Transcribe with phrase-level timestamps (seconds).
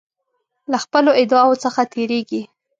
[0.71, 2.41] له خپلو ادعاوو څخه تیریږي.